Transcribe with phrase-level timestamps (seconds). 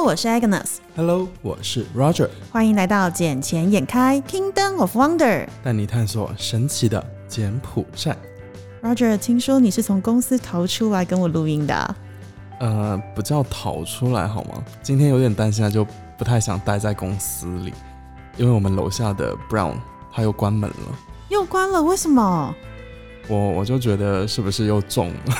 [0.00, 0.76] Hello，我是 Agnes。
[0.96, 2.30] Hello，我是 Roger。
[2.50, 8.16] 欢迎来到《捡钱眼开 Kingdom of Wonder》，带你探索神奇的柬埔寨。
[8.82, 11.96] Roger，听说你是从公司逃出来跟我录音的？
[12.60, 14.64] 呃，不叫逃出来好吗？
[14.82, 15.86] 今天有点担心，就
[16.16, 17.74] 不太想待在公司里，
[18.38, 19.74] 因为我们楼下的 Brown
[20.10, 20.98] 他又关门了。
[21.28, 21.82] 又关了？
[21.82, 22.54] 为什么？
[23.28, 25.36] 我我就觉得是不是又中了？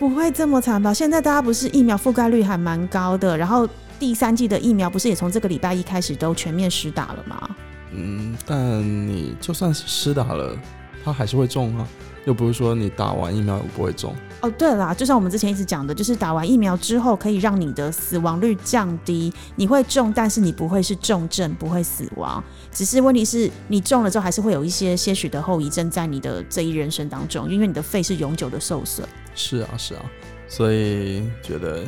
[0.00, 0.94] 不会这么惨吧？
[0.94, 3.68] 现在大家不是疫苗覆盖率还蛮高的，然后
[3.98, 7.50] 第三季的疫苗不是也从这个礼拜一开始都全面施打了吗？
[7.92, 10.56] 嗯，但你就算是施打了，
[11.04, 11.86] 它还是会中啊。
[12.24, 14.50] 又不是说你打完疫苗不会中哦。
[14.58, 22.42] 对啦，就像我们之前一直讲的，就是打完疫苗之后可以让你的死亡率降低，你会中，但是你不会是重症，不会死亡。
[22.72, 29.08] 只是问题是你中了之后，还是会有一些些许的后遗症在你的这一人生当中，因为你的肺是永久的受损。
[29.34, 30.02] 是啊，是啊，
[30.48, 31.82] 所以觉得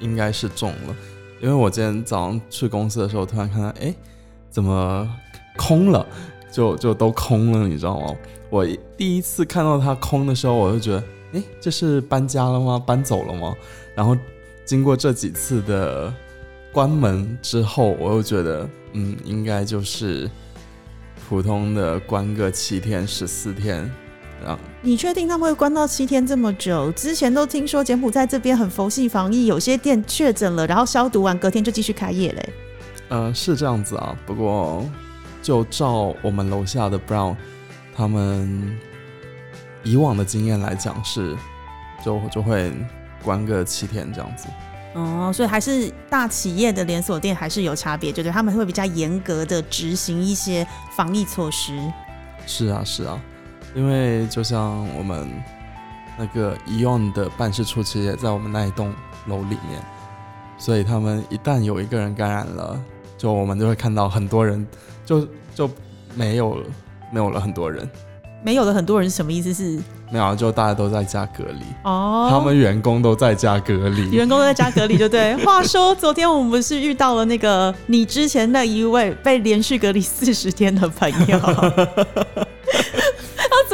[0.00, 0.96] 应该是中了。
[1.40, 3.94] 因为我今天早上去公司的时候，突然看到，哎，
[4.50, 5.08] 怎么
[5.56, 6.04] 空了？
[6.50, 8.14] 就就都空了，你知道吗？
[8.50, 11.04] 我第一次看到它空的时候，我就觉得，
[11.34, 12.82] 哎，这是搬家了吗？
[12.84, 13.54] 搬走了吗？
[13.94, 14.16] 然后
[14.64, 16.12] 经过这几次的
[16.72, 20.30] 关门之后，我又觉得，嗯，应该就是
[21.28, 23.90] 普通的关个七天、十四天。
[24.46, 26.92] 啊，你确定他们会关到七天这么久？
[26.92, 32.48] 之前都听说柬埔寨这边很佛系防疫，有些店确诊了，然后消毒完隔天就继续开业嘞。
[33.08, 34.88] 呃，是这样子啊，不过
[35.42, 37.34] 就照我们楼下的 Brown。
[37.98, 38.78] 他们
[39.82, 41.36] 以往的经验来讲是，
[42.04, 42.72] 就就会
[43.24, 44.46] 关个七天这样子。
[44.94, 51.76] 哦，所以还是大企业的连锁店还是有差别，就是他们会比较严格的执行一些防疫措施。
[52.46, 53.20] 是啊，是啊，
[53.74, 55.28] 因为就像我们
[56.16, 58.94] 那个 EON 的办事处其实也在我们那一栋
[59.26, 59.82] 楼里面，
[60.56, 62.80] 所以他们一旦有一个人感染了，
[63.16, 64.64] 就我们就会看到很多人
[65.04, 65.68] 就就
[66.14, 66.66] 没有了。
[67.10, 67.88] 没有了很多人，
[68.42, 69.52] 没有了很多人是什么意思？
[69.54, 69.78] 是
[70.10, 72.28] 没有，就大家都在家隔离哦。
[72.30, 75.36] 他们员工都在家隔离，员工都在家隔离，就对。
[75.44, 81.38] 话说，昨天我们不是遇到了那个你之前那一位被连续隔离四十天的朋友。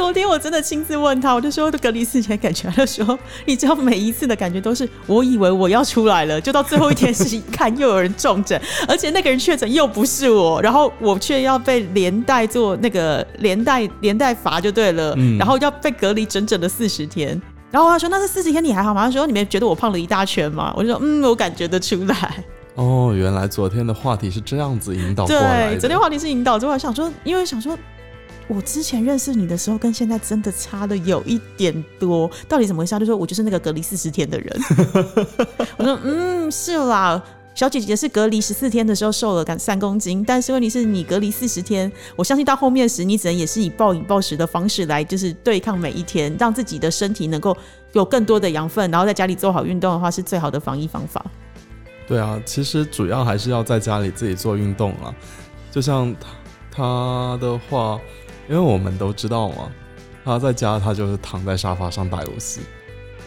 [0.05, 8.57] 昨天我真的亲自问他，我就说隔离四天感觉，他说你知道每一次的感觉都是，我以为我要出来了，就到最后一天是看又有人重症，
[8.87, 17.41] 而且那个人确诊又不是我，然后我却要被连带做那个连带连带罚就对了，然后要被隔离整整的四十天。
[17.71, 19.05] 然后他说那这四十天你还好吗？
[19.05, 20.71] 他说你们觉得我胖了一大圈吗？
[20.77, 22.43] 我就说嗯，我感觉得出来。
[22.75, 25.79] 哦，原来昨天的话题是这样子引导过来的。
[25.79, 27.75] 昨天话题是引导之后想说，因为想说。
[28.47, 32.97] 我之前认识你的时候，跟现在真的差的有一点多，到底怎么回事？
[32.99, 34.61] 就说我就是那个隔离四十天的人。
[35.77, 37.19] 我说，嗯，是啦，
[37.55, 47.57] 小姐姐是隔离十四天的时候瘦了三公斤，但是问题是你隔离四十天，我相信到后面时，你只能也是以暴饮暴食的方式来，就是对抗每一天，让自己的身体能够
[47.93, 51.25] 有更多的养分，然后在家里做好运动的话，是最好的防疫方法。
[52.07, 55.15] 对啊，其实主要还是要在家里自己做运动了。
[55.71, 56.29] 就像他
[56.71, 57.99] 他的话。
[58.47, 59.71] 因为我们都知道嘛，
[60.23, 62.61] 他在家他就是躺在沙发上打游戏，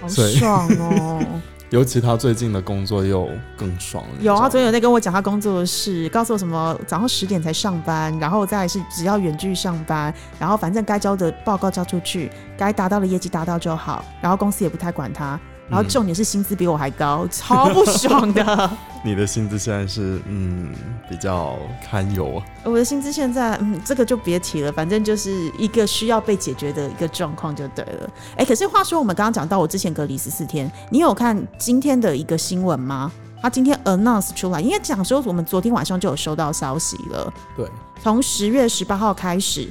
[0.00, 1.24] 好爽哦！
[1.70, 4.10] 尤其他最近的工作又更爽了。
[4.20, 15.38] 有啊，昨天有在跟我讲他工作的事，告诉我什么早上十点才上班，然后再是只要远距上班，然后反正该交的报告交出去，该达到的业绩达到就好，然后公司也不太管他。
[15.68, 18.70] 然后重点是薪资比我还高，超不爽的。
[19.04, 20.74] 你的薪资现在是嗯
[21.08, 21.56] 比较
[21.88, 22.44] 堪忧啊。
[22.64, 28.10] 我的薪资现在嗯这个就别提了，反正就是一个需要被解决的一个状况就对了。
[28.36, 33.12] 哎，可是话说我们刚刚讲到我之前隔离十四天，你有看今天的一个新闻吗？
[33.40, 37.32] 他今天 announce 出来，应该讲说我们昨天晚上就有收到消息了。
[37.56, 37.64] 对，
[38.02, 39.68] 从十月十八号开始。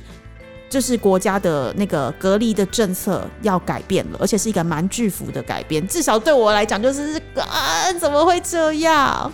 [0.70, 5.88] 就是国家的那个隔离的政策要改变了，而且是一个蛮巨幅的改变。
[5.88, 9.32] 至少对我来讲，就是啊，怎么会这样？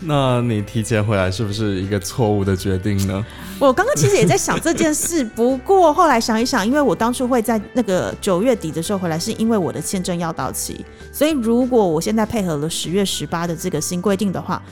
[0.00, 3.24] 那你提前回来是不是一个错误的决定呢？
[3.58, 14.62] 我刚刚其实也在想这件事，不过后来想一想，因为我当初会在那个九月底的时候回来，是因为我的签证要到期，所以如果我现在配合了十月十八的这个新规定的话，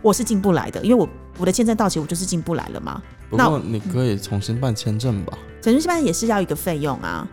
[0.00, 1.06] 我是进不来的，因为我
[1.40, 3.02] 我的签证到期，我就是进不来了嘛。
[3.30, 5.36] 不过你可以重新办签证吧。
[5.62, 7.26] 重新办也是要一个费用啊，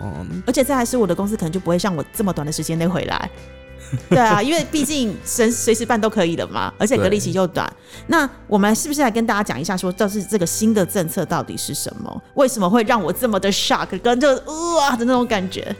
[0.00, 3.30] 嗯，而且这还是我的公司可能就不会像我这么短的时间内回来，
[4.10, 7.70] 对啊，因为毕竟随随时办都可以的嘛，而且隔离期又短。
[8.06, 12.22] 那我们是不是来跟大家讲一下，说这是这个新的政策到底是什么？
[12.34, 14.28] 为什么会让我这么的 shock，跟就
[14.76, 15.74] 哇的那种感觉？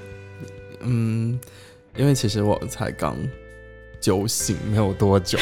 [0.81, 1.39] 嗯，
[1.97, 3.17] 因为其实我才刚
[4.03, 5.39] 酒醒没有多久，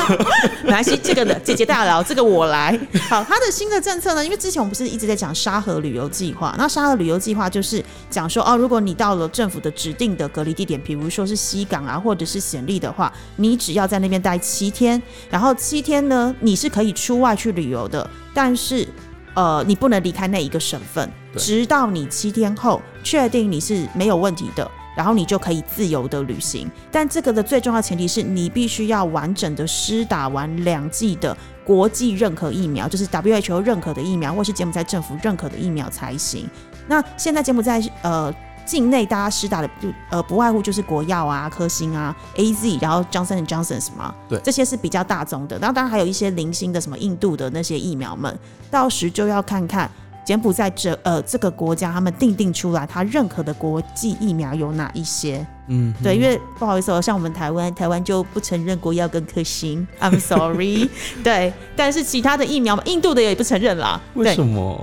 [0.64, 2.76] 没关系，这个的姐姐大佬，这个我来。
[3.10, 18.88] 好，他的新的政策呢，因为之前我们不是一直在讲沙河旅游计划，那沙河旅游计划就是讲说，哦，如果你到了政府的指定的隔离地点，比如说是西港啊，或者是显利的话，你只要在那边待七天，然后七天呢，你是可以出外去旅游的，但是
[19.34, 21.06] 呃，你不能离开那一个省份，
[21.36, 24.68] 直到你七天后确定你是没有问题的。
[24.98, 36.50] 然后你就可以自由的旅行，但这个的最重要前提是你必须要完整的施打完两剂的国际认可疫苗，就是 WHO 认可的疫苗，或是柬埔寨政府认可的疫苗才行。
[36.88, 38.34] 那现在柬埔寨呃
[38.66, 45.56] 境内大家施打的就呃不外乎就是国药啊、科兴啊、A Z，然后 Johnson Johnson 什么，对这些是比较大宗的。
[45.60, 48.36] 然后当然还有一些零星的什么印度的那些疫苗们，
[48.68, 49.88] 到时就要看看。
[50.28, 55.46] 柬埔寨这呃这个国家，他们定定出来，他认可的国际疫苗有哪一些？
[55.68, 60.90] 嗯，对，因为不好意思哦，像我们台湾，台湾就不承认国药跟科兴， I'm sorry。
[61.24, 63.98] 对，但是其他的疫苗，印度的也不承认啦。
[64.12, 64.78] 为什么？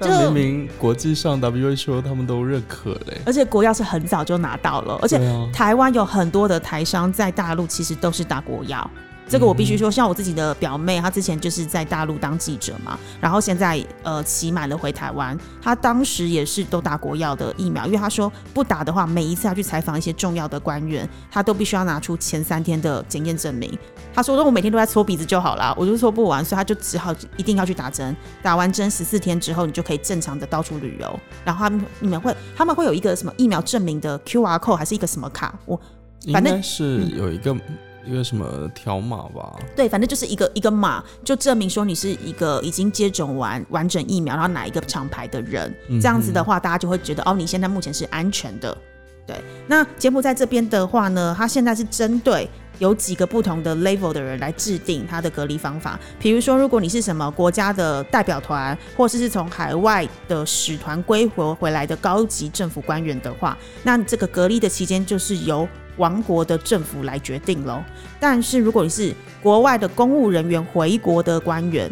[0.00, 5.20] 就但明明国际上 WHO 他们都认可嘞，而且国药是很早就拿到了，而且
[5.52, 8.88] 台湾有很多的台商在大陆其实都是打国药。
[9.32, 23.72] 这个我必须说，像我自己的表妹，她之前就是在大陆当记者嘛，然后现在呃期满了回台湾，她当时也是都打国药的疫苗，因为她说不打的话，每一次要去采访一些重要的官员，她都必须要拿出前三天的检验证明。
[24.12, 31.20] 她说，那我每天都在搓鼻子就好啦，我就搓不完，所以她就只好一定要去打针，打完针十四天之后，你就可以正常的到处旅游。
[31.42, 35.58] 然后他们你们会他们会有一个什么疫苗证明的 QR code 还是一个什么卡？
[35.64, 35.80] 我
[36.24, 37.56] 应反正该是有一个
[38.04, 39.56] 一个什么条码吧？
[39.76, 45.72] 对，反正就是一个一个码，就证明说你是一个已经接种完完整疫苗，然后哪一个厂牌的人。
[46.00, 48.76] 这样子的话，大家就会觉得哦，你现在目前是安全的。
[49.24, 49.36] 对，
[49.68, 52.48] 那柬埔寨这边的话呢，它现在是针对
[52.80, 55.96] 有几个不同的 level 的人来制定它的隔离方法。
[56.18, 67.82] 比如说，如果你是什么国家的代表团，或是是从海外的使团归回回来的高级政府官员的话，那这个隔离的期间就是由王国的政府来决定喽。
[68.20, 71.90] 但是如果你是国外的公务人员回国的官员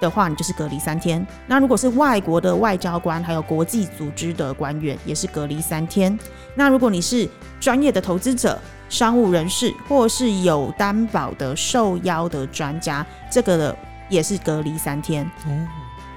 [0.00, 1.24] 的话，你就是隔离三天。
[1.46, 6.18] 那如果是外国的外交官，还有国际组织的官员，也是隔离三天。
[6.54, 7.28] 那如果你是
[7.58, 8.58] 专业的投资者、
[8.88, 13.74] 商务人士，或是有担保的受邀的专家，这个
[14.08, 15.28] 也是隔离三天。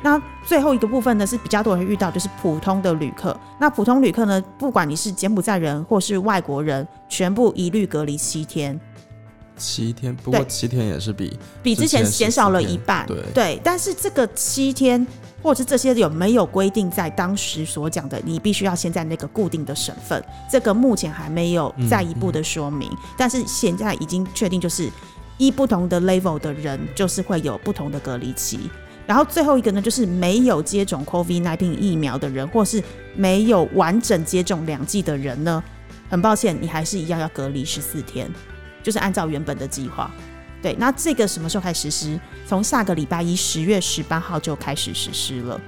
[0.03, 3.37] 那最后一个部分呢，是比较多人遇到，就是普通的旅客。
[3.59, 8.79] 那普通旅客呢，不管你是柬埔寨人或是外国人，全部一律隔离七天。
[9.57, 13.07] 七天，不过七天也是比比之前减少了一半。
[13.33, 15.05] 对但是这个七天
[15.41, 22.87] 或者是这些有没有规定在当时所讲的，你必须要先在那个固定的省份，这个目前还没有再一步的说明。
[23.17, 24.87] 但是现在已经确定，就是
[25.39, 28.69] 一不同的 level 的人，就是会有不同的隔离期。
[29.07, 32.83] 然后最后一个呢，就是没有接种 COVID-19 疫苗的人，或是
[33.15, 35.63] 没有完整接种两剂的人呢，
[36.09, 38.29] 很抱歉，你还是一样要隔离十四天，
[38.83, 40.11] 就是按照原本的计划。
[40.61, 42.19] 对，那这个什么时候开始实施？
[42.45, 45.59] 从下个礼拜一十月十八号就开始实施了。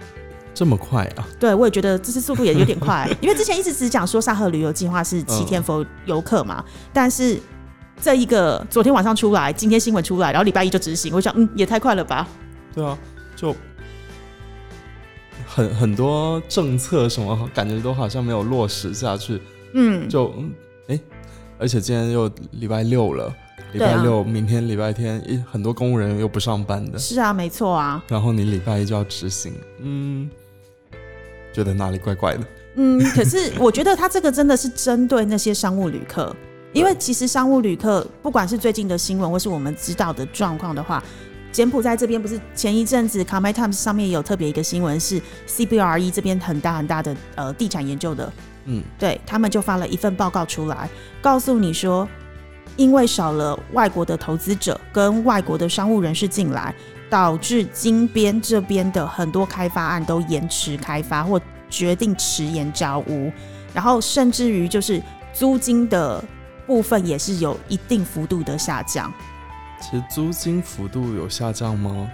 [0.53, 1.25] 这么快啊？
[1.39, 6.61] 对，我也觉得这次速度也有点快， 因为之前一直只讲说沙河旅游计划是七天 for 游客嘛，
[6.91, 7.39] 但是
[8.01, 12.27] 这一个昨天晚上出来，今天新闻出来，然后礼拜一就执行，我想嗯也太快了吧？
[12.73, 12.97] 对啊，
[13.39, 13.55] 就
[15.47, 19.41] 很很多政策什么，感觉都好像没有落实下去。
[19.73, 20.51] 嗯，就嗯
[20.89, 20.99] 哎、
[21.57, 23.33] 而且今天又礼拜六了，
[23.71, 30.29] 礼拜六、明天礼拜天，一很多公务人员又不上班的，是啊，没错啊，然后你礼拜一就要执行，嗯，
[31.53, 32.43] 觉得哪里怪怪的。
[32.75, 36.35] 嗯，可是我觉得他这个真的是针对那些商务旅客，
[36.73, 41.03] 因为其实商务旅客不管是最近的新闻或是我们知道的状况的话，
[41.51, 48.31] 柬埔寨这边不是前一阵子《卡麦 Times》上面有特别一个新闻是 CBRE 这边很大很大的呃地产研究的，
[48.65, 50.89] 嗯，对他们就发了一份报告出来，
[51.21, 52.07] 告诉你说，
[52.77, 56.73] 因为少了外国的投资者跟外国的商务人士进来，
[57.09, 63.31] 导致金边这边的很多开发案都延迟开发或决定迟延交屋，
[63.73, 65.01] 然后甚至于就是
[65.33, 66.23] 租金的
[66.67, 69.11] 部分也是有一定幅度的下降。
[69.81, 72.09] 其实租金幅度有下降吗？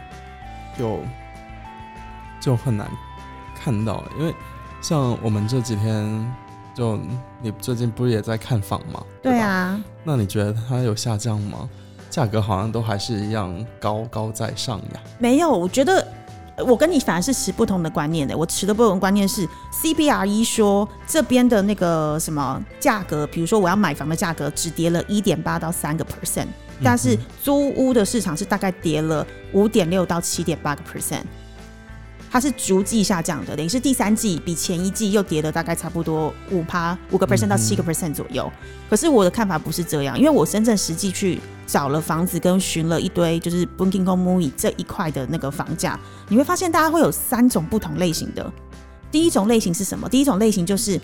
[0.78, 1.00] 有
[2.40, 2.90] 就很难
[3.56, 4.34] 看到，因为
[4.82, 6.36] 像我们这几天，
[6.74, 7.00] 就
[7.42, 9.04] 你最近不是也在看房吗？
[9.24, 11.70] 对啊，那你觉得它有下降吗？
[12.10, 15.02] 价格好像都还是一样高高在上呀。
[15.18, 16.08] 没有，我觉得
[16.58, 18.38] 我跟你反而是持不同的观念的。
[18.38, 26.48] 我持的不同的观念是，CBRE 说这边的那个什么价格，比如说我要买房的价格只跌了一点八到三个 percent，
[26.84, 31.24] 但是租屋的市场是大概跌了五点六到七点八个 percent。
[32.36, 38.52] 它是逐季下降的，等于是第三季比前一季又跌了大概差不多五趴五个 percent 到七个 percent 左右。
[38.90, 48.52] 可是我的看法不是这样，因为我深圳实际去找了房子，跟寻了一堆就是 Booking Home Movie 这一块的那个房价，你会发现大家会有三种不同类型的。
[49.10, 50.10] 第一种类型是什么？
[50.10, 51.00] 第一种类型就是。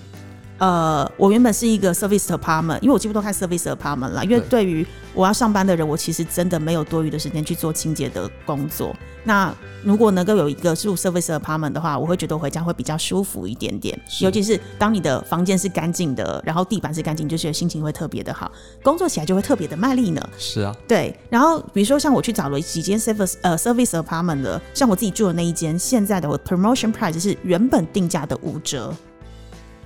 [0.62, 4.24] 呃，我原本是一个 service apartment，因为我几乎都看 service apartment 了。
[4.24, 8.96] 因为对于我要上班的人，我其实真的没有多余的时间去做清洁的工作。
[9.24, 9.52] 那
[9.84, 14.00] 如果能够有一个住 service apartment 的话，我会觉得回家会比较舒服一点点。
[14.20, 18.52] 尤其是当你的房间是干净的，然后地板是干净，就觉得心情会特别的好，
[18.84, 20.22] 工作起来就会特别的卖力呢。
[20.38, 21.12] 是啊，对。
[21.32, 28.96] 然后比如说像我去找了几间 service 呃 service apartment 的，像我自己住的那一间，现在的 promotion price 是原本定价的五折。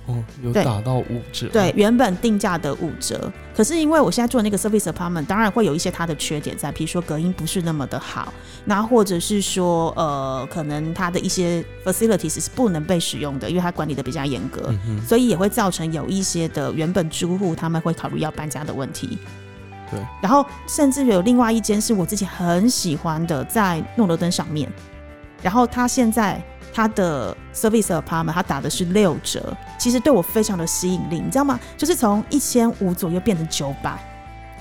[0.06, 1.48] 哦，有打到五折。
[1.48, 3.30] 对，原本定价的五折。
[3.54, 8.32] 可是因为我现在做那个 service apartment，当然会有一些它的缺点在，比如说隔音不是那么的好，
[8.66, 14.72] 那或者是说呃，可能它的一些 facilities 是不能被使用的，因为它管理的比较严格，
[15.06, 19.18] 所以也会造成有一些的原本租户他们会考虑要搬家的问题。
[19.90, 19.98] 对。
[20.22, 24.70] 然后甚至有另外一间是我自己很喜欢的，在诺罗登上面，
[25.42, 26.40] 然后它现在。
[26.76, 31.58] 它的 service apartment 它打的是六折，其实对我非常的吸引力，你知道吗？
[31.74, 33.98] 就是从一千五左右变成九百，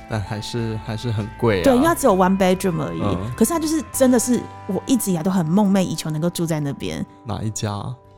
[0.10, 1.64] 但还是还是很贵啊。
[1.66, 7.06] 对，因为它只有 one bedroom 而已，可是它就是真的是我一直以来都很梦寐以求能够住在那边。
[7.26, 7.70] 哪一家？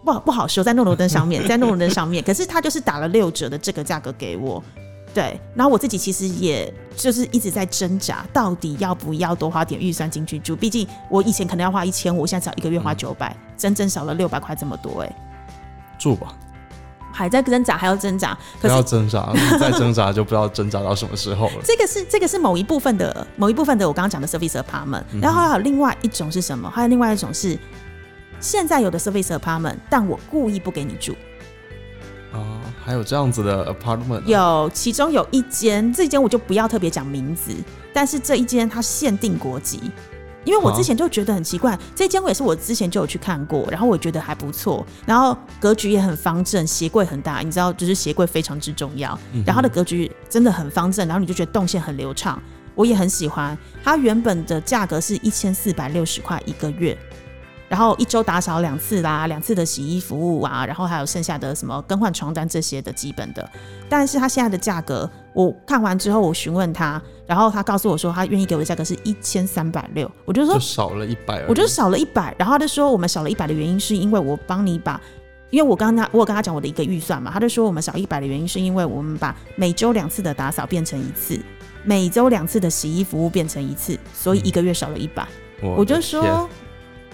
[0.05, 4.63] 不好不好说，在诺罗登上面， 在诺罗登上面，可是它就是打了六折的这个价格给我。
[5.11, 10.55] 对，然后我自己其实也就是一直在挣扎，到底要不要多花点预算进去住？
[10.55, 15.15] 毕竟我以前可能要花一千五，现在只要一个月花九百，整整少了六百块这么多，哎，
[15.97, 16.33] 住吧，
[17.11, 21.55] 还在挣扎，还要挣扎，不要挣扎， 再挣扎就不知道挣扎到什么时候了。
[21.63, 26.69] 这个是这个是某一部分的某一部分的我刚刚讲的 service apartment，然后还有另外一种是什么？
[26.69, 27.57] 还有另外一种是
[28.39, 31.15] 现在有的 service apartment，但我故意不给你住。
[32.33, 37.51] 哦，还有这样子的 apartment，有，其中有一间，这间我就不要特别讲名字，
[37.93, 39.89] 但是这一间它限定国籍，
[40.47, 49.09] 因为我之前就觉得很奇怪，这间我也是我之前就有去看过，然后我觉得还不错，然后格局也很方正，鞋柜很大，你知道，就是鞋柜非常之重要，
[49.45, 52.41] 然后它的格局真的很方正，然后你就觉得动线很流畅，
[52.75, 56.97] 我也很喜欢，它原本的价格是一千四百六十块一个月。
[57.69, 63.51] 然后一周打扫两次啦，两次的洗衣服务啊，然后还有剩下的什么更换床单这些的基本的。
[63.89, 72.33] 但是它现在的价格，我看完之后我询问他，然后他告诉我说他愿意给我的价格是一千三百六，我就说少了一百，我就少了一百。
[72.39, 74.99] 然后他就说我们少了一百的原因是因为我帮你把，
[75.51, 81.39] 因为我刚刚他我有跟他讲我的一个预算嘛，他就说我们少一百的原因是因为我们把每周两次的打扫变成一次，
[81.83, 85.27] 每周两次的洗衣服务变成一次，所以一个月少了一百。
[85.61, 86.49] 我就说。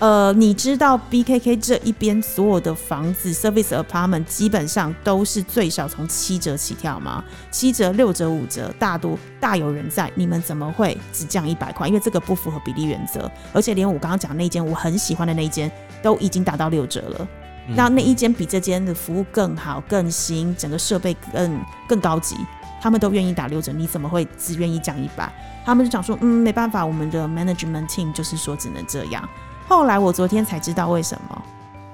[0.04, 7.24] 呃，你知道 B K K 这一边所有的房子 service apartment 基本上都是最少从七折起跳吗？
[7.50, 10.12] 七折、六折、五折，大多大有人在。
[10.16, 11.88] 你们怎么会只降一百块？
[11.88, 17.28] 因为这个不符合比例原则，而且连我刚刚讲那间我很喜欢的那一间都已经达到六折了。
[17.70, 22.36] 那那一间比这间的服务更好、更新，整个设备更更高级，
[22.82, 25.32] 他们都愿意打六折，你怎么会只愿意降一百？
[25.66, 29.28] 他们就讲说，嗯，没办法，我们的 management team 就是说只能这样。
[29.68, 31.42] 后来我昨天才知道为什么，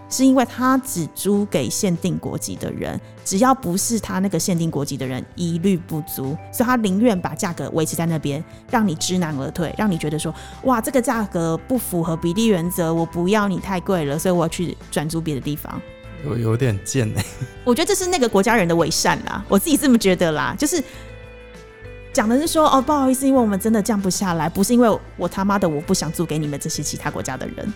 [0.10, 10.34] 是因为他只租给限定国籍的人，只要不是他那个限定国籍的人，一律不租，所以他宁愿把价格维持在那边，让你知难而退，让你觉得说，
[10.64, 15.80] 哇，这个价格不符合比例原则，我不要你太贵了，所以我要去转租别的地方。
[16.26, 17.24] 有有点贱哎，
[17.64, 20.84] 我觉得这是那个国家人的伪善啦，我自己这么觉得啦，就是。
[22.12, 27.74] 讲的是说哦，不好意思，因为我们真的降不下来，不是因为我他妈的我不想租给你们这些其他国家的人。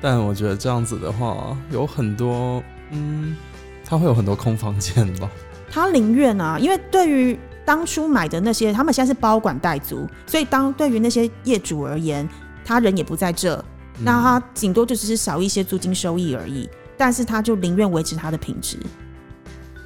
[0.00, 3.36] 但我觉得这样子的话，有很多嗯，
[3.84, 5.28] 他会有很多空房间吧。
[5.70, 12.26] 他宁愿啊，因为对于当初买的那些，他们现在是包管代租，所以当对于那些业主而言，
[12.64, 13.62] 他人也不在这，
[14.00, 18.78] 那他顶多就只是少一些租金收益而已，但是他就宁愿维持他的品质。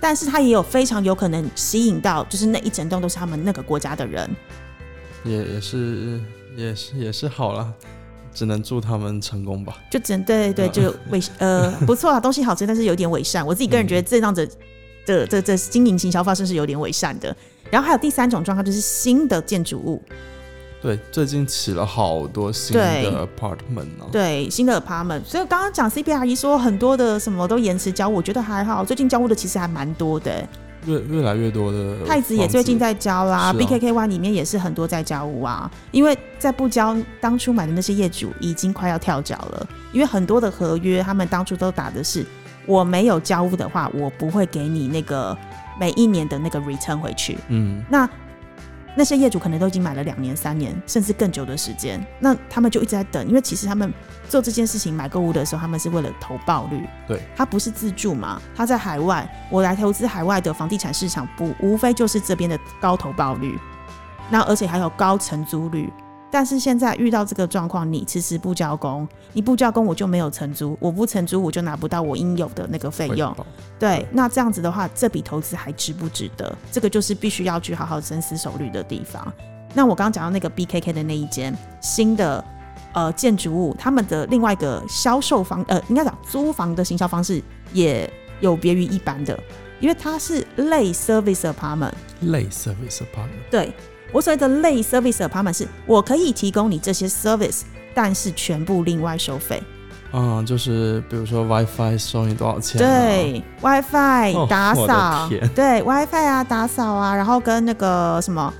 [0.02, 4.28] 但是他也有非常有可能吸引到，就是那一整栋都是他们那个国家的人，
[5.24, 6.20] 也也是
[6.56, 7.72] 也是也是好了，
[8.34, 9.78] 只能祝他们成功吧。
[9.92, 13.46] 就只能对对就伪 呃不错啊，东西好吃，但是有点伪善。
[13.46, 14.44] 我自己个人觉得这样子
[15.06, 17.34] 的这这经营型销方式是有点伪善的。
[17.70, 20.02] 然后还有第三种状况，就是新的建筑物，
[20.82, 25.22] 对，最近起了好多新的 apartment 呢、对，新的 apartment。
[25.24, 28.84] 所以刚刚讲 CPR 说很多的什么都延迟交屋，我觉得还好。
[28.84, 30.44] 最近交屋的其实还蛮多的，
[30.86, 35.70] 越越来越多的太子也最近在交啦、啊 b k k One 里面也是很多在交屋啊。
[35.92, 42.26] 因为在不交，当初买的那些业主已经快要跳脚了，因为很多的合约他们当初都打的是，
[42.66, 45.38] 我没有交屋的话，我不会给你那个
[45.78, 47.38] 每一年的那个 return 回去。
[47.46, 48.08] 嗯那
[48.94, 53.92] 那些业主可能都已经买了两年、三年，甚至更久的时间，那他们就一直在等，因为其实他们
[54.28, 63.58] 做这件事情买购物的时候，他们是为了投报率，对，他不是自住嘛，他在海外，我来投资海外的房地产市场，不无非就是这边的高投报率，
[64.30, 65.90] 那而且还有高承租率。
[66.32, 73.36] 但是现在遇到这个状况，你迟迟不交工，你不交工我就没有承租，我不承租我就拿不到我应有的那个费用
[73.78, 76.56] 对，那这样子的话，这笔投资还值不值得？
[76.72, 79.30] 这个就是必须要去好好深思熟虑的地方。
[79.74, 82.42] 那我刚刚讲到那个 BKK 的那一间新的
[82.94, 87.42] 呃建筑物，他们的另外一个销售方呃，应该讲租房的行销方式
[87.74, 88.10] 也
[88.40, 89.38] 有别于一般的，
[89.80, 91.92] 因为它是类 service apartment。
[92.22, 93.72] 类 service apartment，对
[94.12, 97.62] 我所谓的类 service apartment 是我可以提供你这些 service，
[97.94, 99.62] 但是全部另外收费。
[100.12, 108.52] 嗯，就是比如说 WiFi 收你多少钱、啊？，对，WiFi 哦打扫，天对 WiFi 啊打扫啊，然后跟那个什么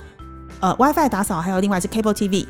[0.59, 2.47] 呃 WiFi 打扫，还有另外是 Cable TV。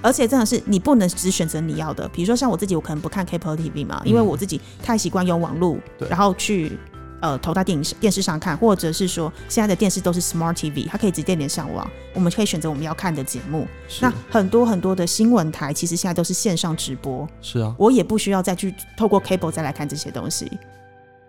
[0.00, 6.78] 而且真的是你不能只选择你要的，比如说像我自己，我可能不看 Cable TV 嘛，因为嗯我自己太习惯用网络，对然后去
[7.20, 13.66] 呃投到电影电视上看，或者是说现在的电视都是 Smart TV，它可以直接连上网，我们可以选择我们要看的节目。
[14.00, 20.46] 那很多很多的新闻台其实现在都是线上直播，是啊，我也不需要再去透过 cable 再来看这些东西，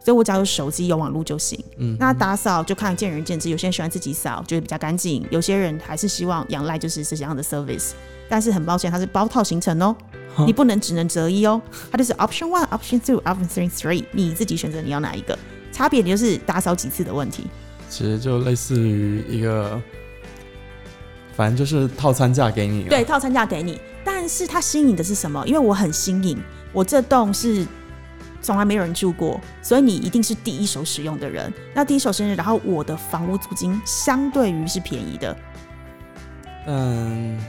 [0.03, 1.63] 所以我只要有手机有网络就行。
[1.77, 7.91] 嗯，那打扫就看见仁见智，有些人喜欢自己扫，觉得比较干净；有些人还是希望仰赖就是这样的 service。
[8.31, 9.96] 但是很抱歉，它是包套行程哦，
[10.46, 11.60] 你不能只能择一哦，
[11.91, 15.36] 它就是 option one、option two、option three、three，你自己选择你要哪一个。
[15.72, 17.48] 差别就是打扫几次的问题。
[17.89, 19.82] 其实就类似于一个，
[21.34, 25.43] 反正就是套餐价给你、啊，对，，套餐价给你，但是它吸引的是什么？
[25.48, 26.38] 因为我很新颖，
[26.72, 27.65] 我这栋是
[28.41, 31.52] 从来没有人住过，所以你一定是第一手使用的人。
[31.74, 35.36] 那第一手使用，然后我的房屋租金相对于是便宜的，
[36.67, 37.39] 嗯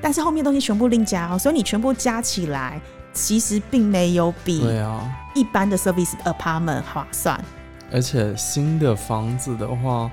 [0.00, 2.80] 但是后面东西全部另加哦，所以你全部加起来，
[3.12, 7.44] 其实并没有比对啊，一般的 service apartment 划算。
[7.92, 10.10] 而且新的房子的话，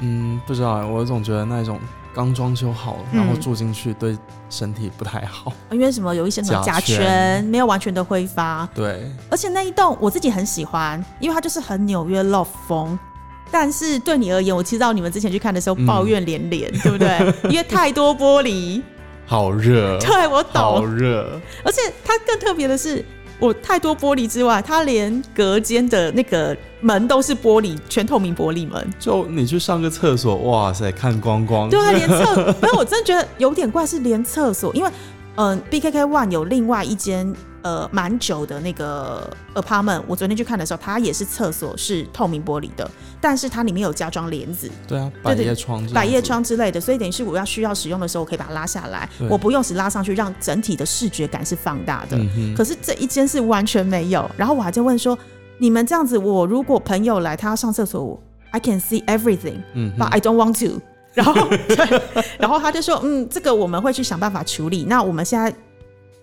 [0.00, 1.78] 嗯，不知道欸，我总觉得那种
[2.14, 4.16] 刚装修好，嗯然后住进去对
[4.50, 5.52] 身体不太好。
[5.70, 12.98] 因为什么有一些什么甲甲醛醛没有完全的挥发，对，而且那一栋我自己很喜欢，因为它就是很纽约 loft 风。
[13.50, 17.34] 但是对你而言，我知道你们之前去看的时候嗯抱怨连连，对不对？
[17.50, 18.82] 因为太多玻璃。
[19.24, 23.04] 好热，对我懂好，热，而且它更特别的是，
[23.38, 28.84] 我太多玻璃之外，它连隔间的那个门都是玻璃，全透明玻璃门。
[28.98, 34.90] 就你去上个厕所，哇塞，看光光，对啊，连厕， 没有，我真的觉得有点怪，是连厕所，因为
[35.38, 52.18] 嗯、b K K One 有另外一间呃蛮久的那个 apartment，我昨天去看的时候，它也是厕所是透明玻璃的，但是它里面有加装帘子、对啊，百叶窗百叶窗之类的，所以等于是我要需要使用的时候，我可以把它拉下来，我不用时拉上去，让整体的视觉感是放大的。
[52.18, 55.16] 嗯，可是这一间是完全没有，然后我还在问说，
[55.58, 58.20] 你们这样子，我如果朋友来，他要上厕所我
[58.50, 59.60] ，I can see everything。
[59.74, 60.80] 嗯 but 哼，I don't want to
[61.14, 62.00] 然后对，
[62.38, 64.84] 然后他就说，嗯，这个我们会去想办法处理。
[64.84, 65.52] 那我们现在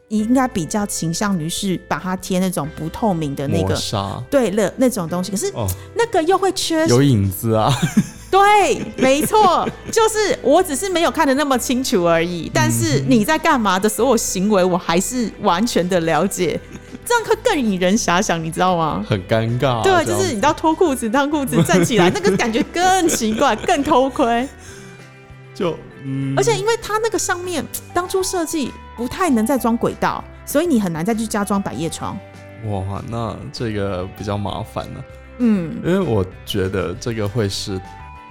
[0.09, 5.31] 应该比较倾向于是把它贴那种不透明的那个，磨砂，对了那种东西。
[5.31, 7.73] 可是哦，那个又会缺，有影子啊，
[8.29, 12.49] 对，没错，就是我只是没有看的那么清楚而已。
[12.53, 16.59] 但是你在干嘛的所有行为，我还是完全的了解，
[17.03, 19.03] 这样会更引人遐想，你知道吗？
[19.09, 24.47] 很尴尬，对，就是你知道脱裤子、当裤子、站起来，那个感觉更奇怪、更偷窥。
[25.55, 27.65] 就嗯，而且因为它那个上面
[27.95, 32.15] 当初设计不太能再装轨道，所以你很难再去加装百叶窗。
[32.65, 35.05] 哇，那这个比较麻烦了，
[35.39, 37.79] 嗯，因为我觉得这个会是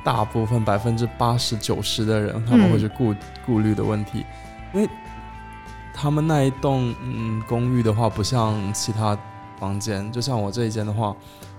[0.05, 3.15] 大部分百分之八十九十的人他们会去顾、
[3.47, 4.25] 顾虑的问题，
[4.75, 4.89] 因为
[5.95, 9.17] 他们那一栋嗯公寓的话，不像其他
[9.59, 11.15] 房间，就像我这一间的话，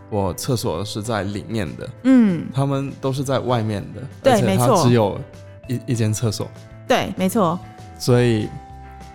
[0.09, 4.83] 我厕所是在里面的，嗯，他们都是在外面的，对而且它没错。
[4.83, 5.19] 只有
[5.67, 6.49] 一一间厕所，
[6.87, 7.59] 对，没错，
[7.97, 8.47] 所以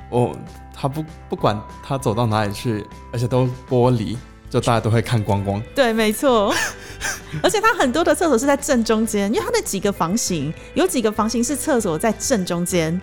[0.08, 0.36] 我
[0.74, 4.16] 他不不管他走到哪里去，而且都玻璃，
[4.48, 5.62] 就大家都会看光光。
[5.74, 6.52] 对，没错。
[7.42, 13.00] 而且他很多的厕所是在正中间，因为他的几个房型有几个房型是厕所在正中间，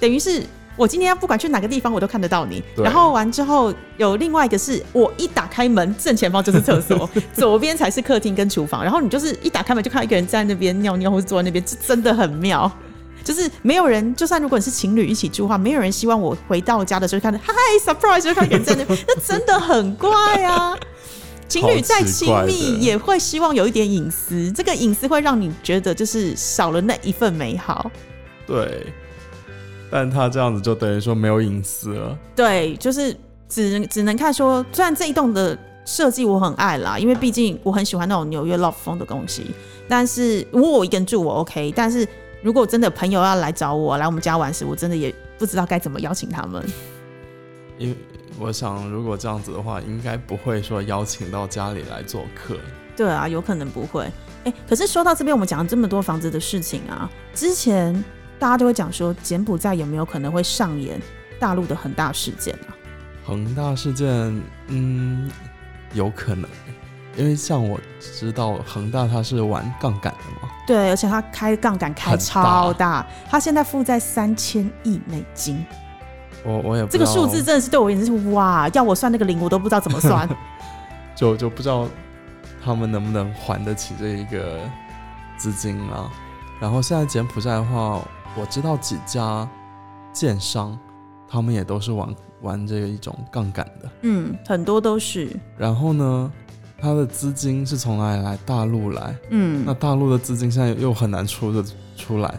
[0.00, 0.42] 等于是
[0.76, 2.62] 我今天要不管去哪个地方，我都看得到你。
[2.76, 8.82] 然后完之后有另外一个是我一打开门，正前方就是厕所， 左边才是客厅跟厨房。
[8.82, 12.70] 然后你就是一打开门就看到一个人在那边尿尿或者坐在那边，这真的很妙。
[13.26, 17.52] 就是没有人，就算如果你是情侣一起住的话，没有人希望我回到家的时候看到嗨
[17.84, 20.08] surprise 就看到一个人在那， 那真的很怪
[20.44, 20.78] 啊。
[21.48, 27.90] 情侣再亲密也会希望有一点隐私，这个隐私会让你觉得就是少了那一份美好。
[28.46, 28.86] 对，
[29.90, 32.16] 但他这样子就等于说没有隐私了。
[32.36, 33.16] 对，就是
[33.48, 39.46] 只能只能看说，虽然这一栋的设计我很爱啦，因为毕竟我很喜欢那种纽约 love 风的东西。
[39.88, 42.06] 但是如果我一个人住我 OK，但是
[42.42, 46.64] 如果真的朋友要来找我来我们家玩时，我真的也不知道该怎么邀请他们。
[47.78, 47.96] 因为
[48.38, 52.56] 我想，如果这样子的话，应该不会说邀请到家里来做客。
[52.96, 54.10] 对啊，有可能不会。
[54.44, 57.92] 哎、可是说到这边，我们讲了这么多房子的事情啊，之前
[58.38, 61.00] 大家就会讲说，柬埔寨有没有可能会上演
[61.38, 62.76] 大陆的恒大事件啊？
[63.24, 64.08] 恒大事件，
[64.68, 65.28] 嗯，
[65.92, 66.48] 有可能，
[67.16, 75.64] 因为像我知道恒大它是玩杠杆的嘛，对，而且他开杠杆开超大，他现在负债三千亿美金，
[76.44, 80.28] 我我也不这个数字真的是对我而言是哇，要我算那个零，我都不知道怎么算。
[81.16, 81.88] 就就不知道
[82.62, 84.60] 他们能不能还得起这一个
[85.38, 86.10] 资金啊。
[86.60, 88.02] 然后现在柬埔寨的话，
[88.34, 89.48] 我知道几家
[90.12, 90.78] 建商，
[91.26, 93.90] 他们也都是玩玩这个一种杠杆的。
[94.02, 96.30] 嗯，很多都是，然后呢，
[96.78, 98.36] 他的资金是从哪里来？
[98.44, 99.16] 大陆来。
[99.30, 101.64] 嗯那，大陆的资金现在又很难出的
[101.96, 102.34] 出来。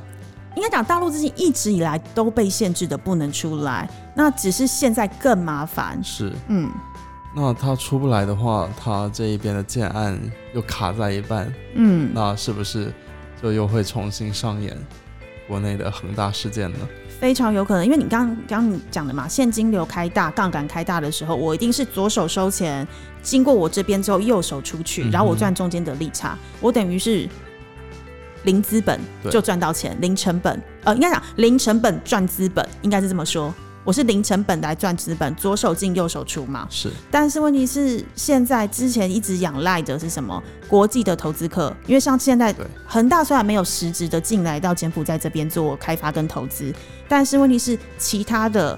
[0.56, 6.04] 应该讲大陆资金一直以来都被限制的不能出来，那只是现在更麻烦。
[6.04, 6.70] 是，嗯
[7.36, 10.20] 那他出不来的话，他这一边的建案
[10.56, 12.92] 又卡在一半，嗯，那是不是
[13.40, 14.76] 就又会重新上演
[15.48, 16.80] 国内的恒大事件呢？
[17.20, 22.88] 非常有可能，因为你刚刚讲的嘛，现金流开大、杠杆开大的时候，我一定是左手收钱，
[23.24, 27.28] 经过我这边之后右手出去，然后我赚中间的利差，我等于是
[28.44, 33.52] 零资本对就赚到钱，零成本，呃，应该讲零成本赚资本，应该是这么说。
[33.88, 36.68] 我是零成本来赚资本，左手进右手出嘛。
[36.70, 40.44] 是，但是问题是，现在之前一直仰赖的是什么？
[40.68, 42.54] 国际的投资客，因为像现在
[42.86, 46.74] 恒大虽然没有实质的进来到柬埔寨这边做开发跟投资，
[47.08, 48.78] 但是问题是其他的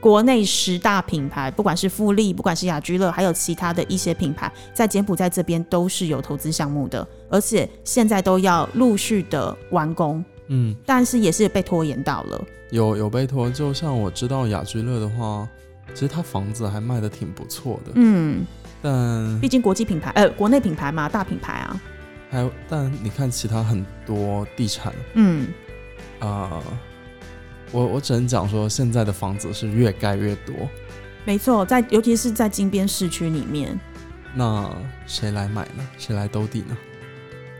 [0.00, 12.44] 国内十大品牌，不管是富力，不管是雅居乐，还有其他的一些品牌，在柬埔寨这边都是有投资项目的，而且现在都要陆续的完工，嗯，但是也是被拖延到了。
[12.70, 13.50] 有有被拖。
[13.50, 15.48] 就像我知道雅居乐的话，
[15.94, 18.44] 其实它房子还卖的挺不错的，嗯，
[18.82, 21.80] 但毕竟国际品牌，呃，国内品牌嘛，大品牌啊，
[22.30, 25.48] 还有但你看其他很多地产嗯。
[26.20, 26.62] 啊、
[27.70, 30.54] 我我只能讲说现在的房子是越盖越多，
[31.26, 33.78] 没错，在尤其是在金边市区里面，
[34.34, 34.74] 那
[35.06, 35.86] 谁来买呢？
[35.98, 36.76] 谁来兜底呢？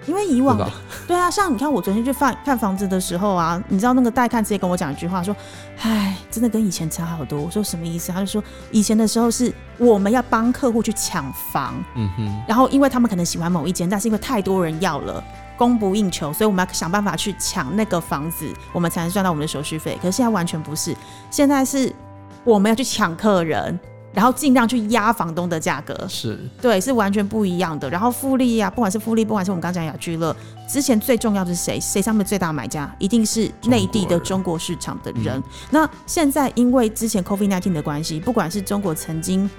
[0.06, 0.58] 因为以往
[1.06, 5.34] 对啊，像你看我昨天去看看房子的时候啊，你知道那个代看直接跟我讲一句话说
[5.82, 8.12] ：“唉，真的跟以前差好多。”我说什么意思？
[8.12, 15.22] 他就说以前的时候是我们要帮客户去抢房，嗯哼，然后因为他们可能喜欢某一间，但是因为太多人要了。
[15.56, 19.96] 供不应求，所以我们要想办法去抢那个房子，我们才能赚到我们的手续费。
[20.02, 20.92] 可是现在完全不是，
[21.30, 21.94] 现在是
[22.42, 23.78] 我们要去抢客人，
[24.14, 25.94] 然后尽量去压房东的价格。
[26.08, 27.90] 是对，是完全不一样的。
[27.90, 30.34] 然后复利啊，不管是复利，不管是我们刚讲雅居乐，
[30.68, 31.78] 之前最重要的是谁？
[31.80, 32.90] 谁上面最大买家？
[32.98, 35.38] 一定是内地的中国市场的人。
[35.38, 39.50] 嗯那现在因为之前 COVID 1 9的关系，不管是中国曾经。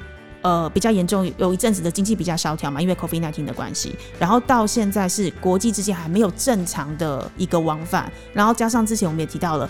[0.42, 9.68] 呃，比较严重，有一阵子的经济比较萧条嘛，因为 COVID 1 9的关系，然后到现在是国际之间还没有正常的一个往返，然后加上之前我们也提到了，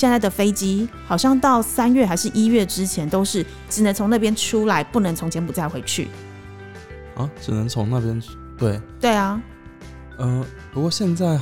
[0.00, 6.08] 现在的飞机好像到三月还是一月之前都是只能从那边出来，不能从柬埔寨回去。
[7.16, 9.38] 啊，只能从那边去对，对啊，
[10.16, 11.38] 呃，不过现在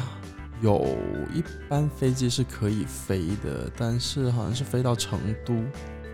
[0.60, 0.84] 有
[1.32, 5.54] 一班飞机是可以飞的，但是好像是飞到成都。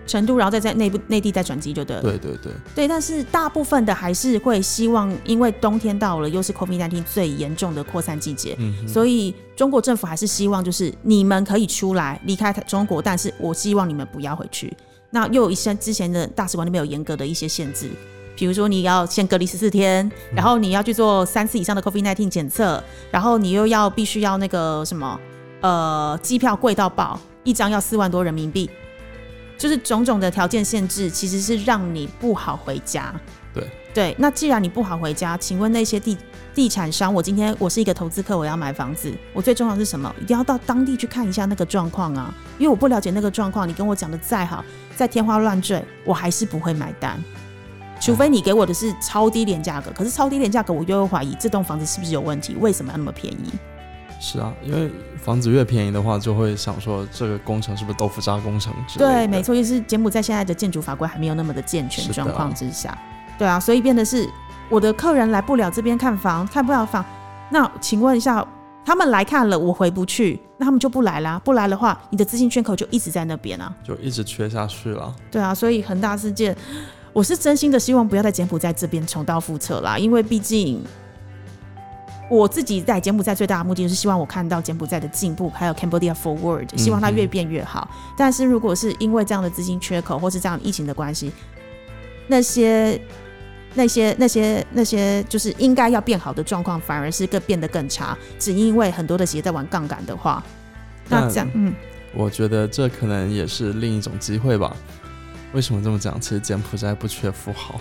[0.06, 2.02] 成都，然后再在内部内地再转机就对了。
[2.02, 14.76] 对对对，对，但是大部分的还是会希望，因为冬天到了，又是 COVID 1 9最严重的扩散季节，嗯，所以中国政府还是希望，就是你们可以出来离开中国，但是我希望你们不要回去。
[15.10, 17.88] 那又有一些之前的大使馆那边有严格的一些限制，
[18.36, 25.18] 比如说你要先隔离十四天，然后你要去做三次以上的 COVID 1 9检测，然后你又要必须要那个什么，
[25.60, 28.68] 呃，机票贵到爆，一张要四万多人民币。
[29.56, 33.14] 就是种种的条件限制，其实是让你不好回家。
[33.52, 33.64] 对
[33.94, 36.18] 对，那既然你不好回家，请问那些地
[36.52, 40.12] 地产商，我今天我是一个投资客，我要买房子，我最重要是什么？
[40.20, 44.64] 一定要到当地去看一下那个状况啊，因为我不了解那个状况，你跟我讲的再好，
[44.96, 47.22] 再天花乱坠，我还是不会买单。
[48.00, 52.56] 除非你给我的是超低廉价格，可是超低廉价格我又会怀疑这栋房子是不是有问题？
[52.58, 53.52] 为什么要那么便宜？
[54.20, 59.12] 是啊，因为房子越便宜的话，就会想说这个工程是不是豆腐渣工程之类的。
[59.12, 62.96] 对，没错，就是柬埔寨现在的建筑法规还没有那么的健全状况之下，
[63.38, 64.28] 对啊，所以变得是
[64.70, 67.04] 我的客人来不了这边看房，看不了房，
[67.50, 68.46] 那请问一下，
[68.84, 71.40] 他们来看了，我回不去，那他们就不来啦。
[71.44, 73.74] 不来的话，你的资金缺口就一直在那边啊。
[73.82, 75.14] 就一直缺下去了。
[75.30, 76.56] 对啊，所以恒大事件，
[77.12, 80.82] 我是真心的希望不要在柬埔寨这边重蹈覆辙啦，因为毕竟
[82.30, 87.88] 我自己在柬埔寨最大的目的就是希望我看到柬埔寨的进步，还有 Cambodia Forward，希望它越变越好。
[88.16, 91.30] 但是如果是因为这样的资金缺口，或是这样疫情的关系，
[92.26, 92.98] 那些
[93.74, 100.42] 那些那些那些就是应该要变好的状况，反而是更变得更差，只因为很多的企业在玩杠杆的话，
[101.08, 101.74] 那这样嗯。
[102.16, 104.74] 我觉得这可能也是另一种机会吧。
[105.52, 106.20] 为什么这么讲？
[106.20, 107.80] 其实柬埔寨不缺富豪，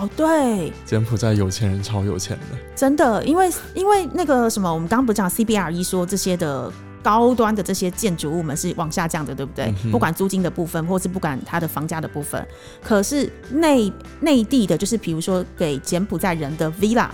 [0.00, 2.58] 哦，对，柬埔寨有钱人超有钱的。
[2.74, 9.72] 真的，因为因为那个什么，我们刚刚不是讲 CBRE 说这些的高端的这些建筑物们是往下降的，对不对？
[9.84, 12.46] 嗯不管租金的部分，或是不管它的房价的部分，
[12.82, 17.08] 可是内内地的，就是比如说给柬埔寨人的 villa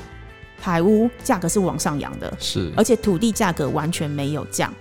[0.60, 4.72] 排屋价格是往上扬的，是，而且土地价格完全没有降。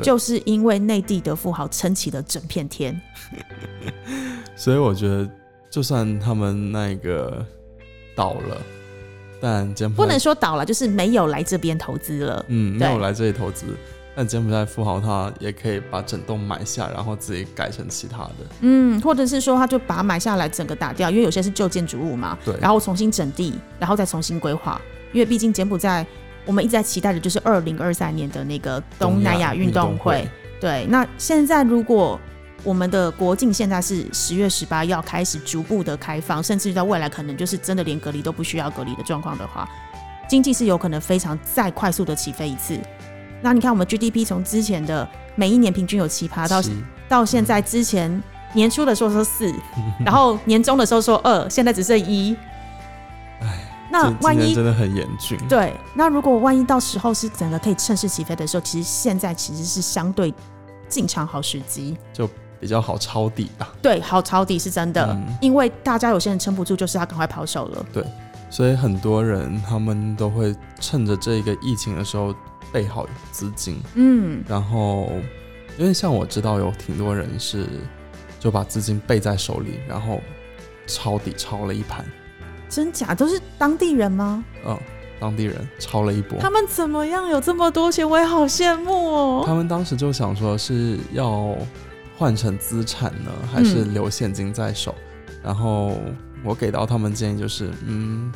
[0.00, 2.98] 就是因为内地的富豪撑起了整片天，
[4.56, 5.28] 所以我觉得，
[5.72, 7.42] 就算他们那个
[8.14, 8.58] 倒了，
[9.40, 12.44] 但柬埔寨不能说倒了，就是没有来这边投资了。
[12.48, 13.64] 嗯没有来这里投资，
[14.14, 18.34] 但柬埔寨富豪他也可以把整栋买下，然后自己改成其他的。
[18.60, 24.78] 嗯，或者是说他就把它买下来，整个打掉，因为有些是旧建筑物嘛，对然后重新整地，然后再重新规划，
[25.14, 26.06] 因为毕竟柬埔寨
[26.44, 30.28] 我们一直在期待的就是二零二三年的那个东南亚运动会。
[30.60, 32.20] 对，那现在如果
[32.64, 39.68] 我们的国境现在是十月十八要开始逐步的开放，甚至到未来可能就是真的连隔离都不需要隔离的状况的话，
[40.28, 42.78] 经济是有可能非常再快速的起飞一次。
[43.40, 46.62] 那你看，我们 GDP 从之前的每一年平均有七趴，到
[47.08, 48.22] 到现在之前
[48.54, 49.52] 年初的时候说四，
[50.04, 52.36] 然后年终的时候说二，现在只剩一。
[53.90, 55.36] 那万一真的很严峻。
[55.48, 60.32] 对，那如果万一到时候是整个可以趁势起飞的时候，其实现在其实是相对
[60.88, 61.94] 进场好时机。
[62.10, 62.26] 就
[62.62, 63.68] 比较好抄底啊。
[63.82, 67.84] 对，好抄底是真的，嗯因为大家有些人撑不住，就是他赶快抛售了。
[67.92, 68.04] 对
[68.48, 72.32] 所以很多人他们都会趁着这个疫情的时候
[72.70, 75.10] 备好资金，嗯，然后
[75.76, 77.66] 因为像我知道有挺多人是
[78.38, 80.20] 就把资金备在手里，然后
[80.86, 82.04] 抄底抄了一盘，
[82.68, 84.44] 真假都是当地人吗？
[84.64, 84.78] 嗯，
[85.18, 86.38] 当地人抄了一波。
[86.38, 88.08] 他们怎么样有这么多钱？
[88.08, 89.42] 我也好羡慕哦。
[89.46, 91.56] 他们当时就想说是要
[92.16, 94.94] 换成资产呢，还是嗯留现金在手？
[95.42, 95.98] 然后
[96.44, 98.32] 我给到他们建议就是，嗯，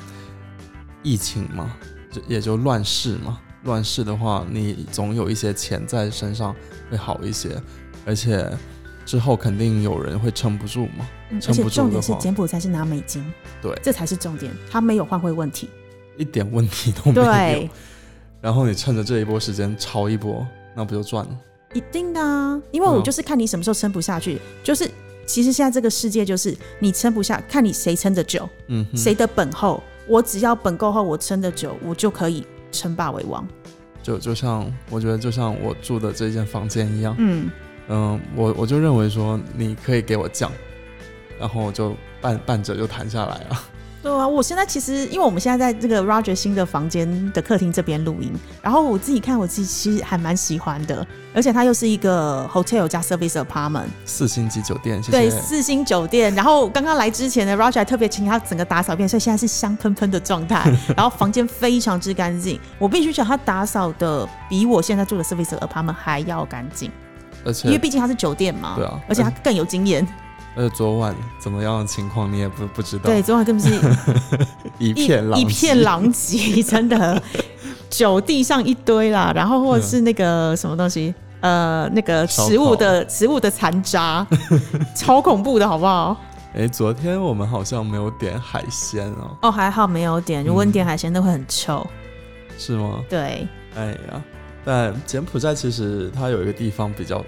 [1.03, 1.77] 疫情嘛，
[2.11, 3.39] 就也就乱世嘛。
[3.65, 6.55] 乱世的话，你总有一些钱在身上
[6.91, 7.61] 会好一些，
[8.05, 8.49] 而且
[9.05, 11.07] 之后肯定有人会撑不住嘛。
[11.31, 13.25] 嗯而且撑不住的话重点是柬埔寨是拿美金，
[13.61, 15.69] 对这才是重点，他没有换汇问题。
[16.17, 17.69] 一点问题都没有。，
[18.41, 21.37] 然后你趁着这一波时间抄一波，那不就赚了？
[21.75, 24.91] 一定的啊，因为我嗯就是看你什么时候撑不下去，就是
[25.27, 29.83] 其实现在这个世界就是你撑不下，看你谁撑得久，嗯，谁的本厚。
[30.07, 33.47] 我只要本够厚，我撑得久，我就可以称霸为王。
[34.03, 37.51] 就就像我觉得就像我住的这间房间一样，嗯，
[37.89, 40.53] 嗯，我我就认为说你可以给我降，
[41.41, 43.63] 然后我就半半折就谈下来了。
[44.03, 48.33] 对啊，我现在其实因为我们现在在这个 Roger 新的房间的客厅这边录音，
[48.63, 51.05] 然后我自己看我自己其实还蛮喜欢的，
[51.35, 55.41] 而且它又是一个 hotel 加 service apartment，四星级酒店，谢对，谢。
[55.41, 56.33] 四星酒店。
[56.37, 60.73] 然后刚刚来之前呢，Roger 还特别请他整个打扫一遍，所以现在是香喷喷的状态。
[60.97, 66.93] 然后房间非常之干净，我必须讲他打扫的比我现在住的 service apartment 还要干净，
[67.45, 68.75] 而且因为毕竟他是酒店嘛。
[68.77, 70.07] 对啊而且他更有经验。
[70.57, 73.79] 而且昨晚怎么样的情况你也不不知道，对，，昨晚根本是
[74.79, 75.83] 一一片狼一片藉。
[75.85, 77.23] 狼藉，真的，
[77.91, 81.15] 酒地上一堆啦，然后或者是那个什么东西。
[81.41, 84.27] 呃，那个食物的食物的残渣，
[84.97, 86.17] 超恐怖的，好不好？
[86.57, 91.87] 哎，昨天我们好像没有点海鲜哦，哦，还好没有点，如果你嗯点海鲜，都会很臭。
[92.59, 93.05] 是吗？
[93.09, 94.23] 对，哎呀，
[94.65, 97.23] 但柬埔寨其实它有一个地方比较，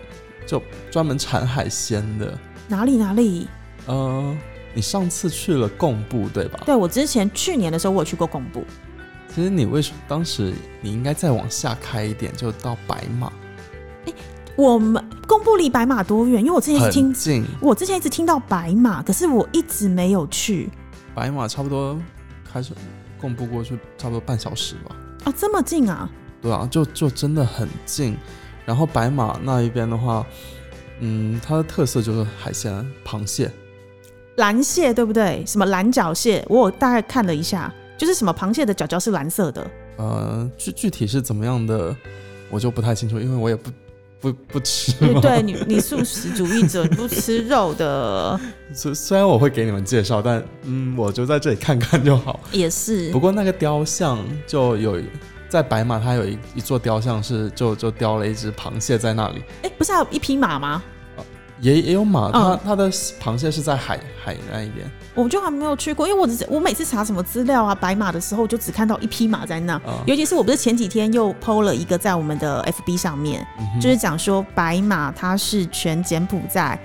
[0.47, 0.61] 就
[0.91, 2.37] 专门产海鲜的。
[2.69, 3.49] 哪里哪里？
[3.87, 4.37] 呃，
[4.75, 6.61] 你上次去了贡布对吧？
[6.67, 8.65] 对我之前去年的时候我有去过贡布，
[9.35, 13.33] 其实你为什么当时你应该再往下开一点，就到白马，
[14.57, 16.41] 我们贡布离白马多远？
[16.43, 17.45] 因为我之前一直听，近。
[17.61, 20.69] 我之前一直听到白马，可是我一直没有去
[21.15, 21.99] 白马差不多
[22.53, 22.73] 开始
[23.21, 24.95] 贡布过去差不多半小时吧。
[25.25, 26.09] 啊，这么近啊！
[26.41, 28.17] 对啊，就就真的很近。
[28.65, 30.25] 然后白马那一边的话，
[31.01, 33.51] 嗯，它的特色就是海鲜，螃蟹。
[34.37, 35.43] 蓝蟹对不对？
[35.47, 36.45] 什么蓝脚蟹？
[36.49, 39.71] 我有大概看了一下，就是什么螃蟹的脚脚是蓝色的。
[39.97, 41.95] 呃，具具体是怎么样的，
[42.51, 43.71] 我就不太清楚，因为我也不
[44.21, 44.93] 不不吃。
[44.93, 48.39] 对对，你你素食主义者，你不吃肉的
[48.73, 52.39] 虽虽然我会给你们介绍，但嗯，我就在这里看看就好。
[52.53, 53.19] 也是不。
[53.19, 55.01] 过那个雕像就有
[55.49, 60.83] 在白马，它有一一座雕像是就就雕了一只螃蟹在那里，哎，不是还有一匹马吗？
[61.61, 69.75] 也也有马，它嗯它的螃蟹是在海海那一边我就还没有去过，因为我只我每次查什么资料啊，白马的时候，就只看到一匹马在那。
[69.79, 76.79] 啊，尤其是我不是前几天又 PO 了一个在我们的 FB 上面，嗯就是讲说白马它是全柬埔寨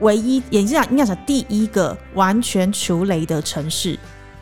[0.00, 3.98] 唯一，也是讲应该讲第一个完全除雷的城市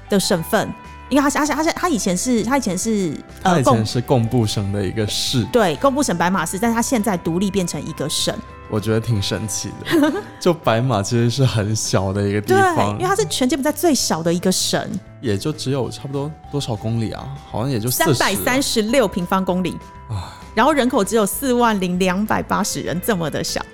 [0.09, 0.73] 的省份。
[1.09, 8.35] 因为他是，而且他是他以前是他以前是他以前是贡布省的一个市，对贡布省白马市，但是他现在独立变成一个省。
[8.69, 10.13] 我觉得挺神奇的。
[10.41, 14.85] 就白马其实是很小的一个地对，方因为，它是全柬埔寨最小的一个省，
[15.21, 17.29] 也就只有差不多多少公里啊？
[17.49, 20.37] 好像也就三百三十十六平方公里，啊。
[20.57, 23.65] 然后人口只有四万零两百八十人，这么的小。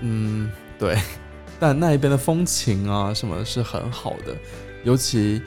[0.00, 0.98] 嗯，对。
[1.58, 4.34] 但那一边的风情啊，什么是很好的，
[4.82, 5.44] 尤其像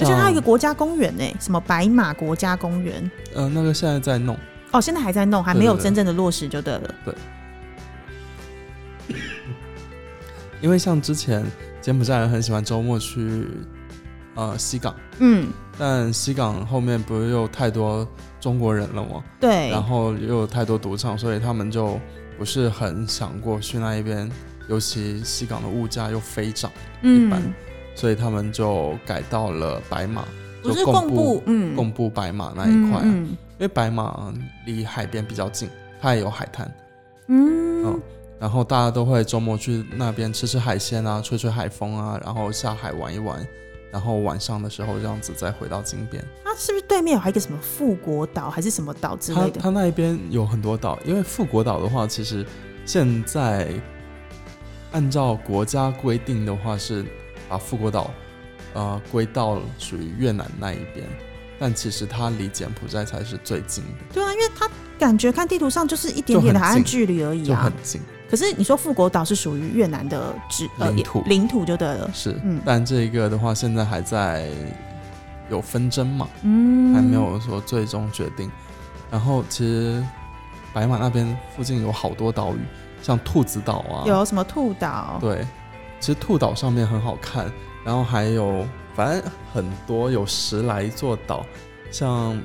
[0.00, 3.10] 而且它有一个国家公园呢，什么白马国家公园。
[3.34, 4.36] 呃那个现在在弄，
[4.72, 6.94] 哦，现在还在弄，还没有真正的落实就对了。
[7.04, 7.14] 对
[10.60, 11.44] 因为像之前
[11.80, 13.46] 柬埔寨人很喜欢周末去
[14.34, 18.08] 呃西港，嗯，但西港后面不是又太多
[18.40, 19.22] 中国人了吗？
[19.38, 19.70] 对。
[19.70, 22.00] 然后又有太多赌场，所以他们就
[22.38, 24.28] 不是很想过去那一边，
[24.68, 26.70] 尤其西港的物价又飞涨，
[27.02, 27.52] 一般嗯，
[27.96, 30.24] 所以他们就改到了白马，
[30.62, 34.32] 不就是贡贡布，嗯，贡布白马那一块啊、嗯因为白马
[34.66, 36.70] 离海边比较近，它也有海滩，
[37.26, 37.84] 嗯。
[37.86, 38.02] 嗯
[38.38, 43.42] 然后大家都会周末去那边吃吃海鲜啊，吹吹海风啊，然后下海玩一玩，
[43.90, 46.22] 然后晚上的时候这样子再回到金边。
[46.44, 49.58] 它是不是对面有还有一个什么富国岛还是什么岛之类的？
[49.58, 52.44] 它那一边有很多岛，因为富国岛的话，其实
[52.84, 53.70] 现在
[54.92, 57.06] 按照国家规定的话是
[57.48, 58.10] 把富国岛
[58.74, 61.06] 呃归到属于越南那一边，
[61.58, 67.72] 但其实它离柬埔寨才是最近的，对啊，因为它感觉看地图上就是一点点的海岸距离而已啊就很。
[67.82, 68.00] 近。
[68.28, 72.10] 可是你说富国岛是属于越南的指呃领土领土就对了。
[72.12, 74.50] 是，嗯但这个的话现在还在
[75.48, 78.50] 有纷争嘛，嗯，还没有说最终决定。
[79.12, 80.04] 然后其实
[80.72, 82.58] 白马那边附近有好多岛屿，
[83.00, 85.18] 像兔子岛啊，有什么兔岛？
[85.20, 85.46] 对，
[86.00, 87.50] 其实兔岛上面很好看，
[87.84, 91.44] 然后还有反正很多有十来座岛，
[91.90, 92.40] 像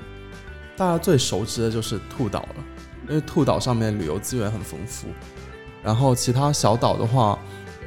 [0.77, 2.55] 大家最熟知的就是兔岛了，
[3.09, 5.07] 因为兔岛上面旅游资源很丰富。
[5.83, 7.37] 然后其他小岛的话，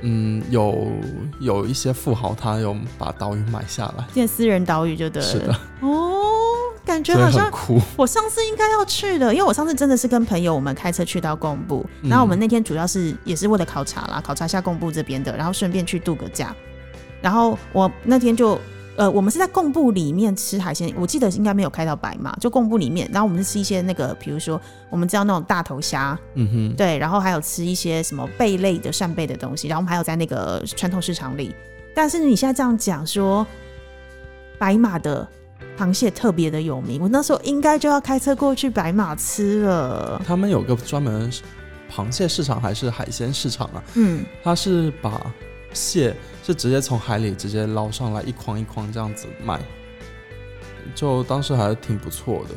[0.03, 0.91] 嗯，有
[1.39, 5.29] 有一些富豪他有把岛屿买下来，建私人岛屿就对了。
[5.29, 6.04] 是的，哦，感
[7.05, 7.53] 觉得好像。
[7.97, 16.55] 我上次应该要去的，因为我上次真的是跟朋友我们开车去到贡布，嗯然后我们那天主要是也是为了考察啦，考察一下贡布这边的，然后顺便去度个假。
[17.21, 18.59] 然后我那天就
[18.97, 31.55] 呃，我们是在贡布里面吃海鲜，我记得应该没有开到白马，就贡布里面，然后我们是吃一些那个，比如说我们知道那种大头虾，嗯哼，对，然后还有吃一些什么贝类的扇贝的东西，然后我们还有在那个传统市场里。
[31.93, 33.45] 但是你现在这样讲说，
[34.59, 35.27] 白马的
[35.77, 40.21] 螃蟹特别的有名，我那时候应该就要开车过去白马吃了。
[40.27, 41.31] 他们有个专门
[41.91, 43.83] 螃蟹市场还是海鲜市场啊？
[43.95, 45.21] 嗯，他是把
[45.73, 49.61] 蟹是直接从海里直接捞上来，一筐一筐这样子卖，
[50.95, 52.55] 就当时还是挺不错的。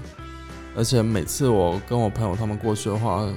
[0.76, 3.28] 而且每次我跟我朋友他们过去的话，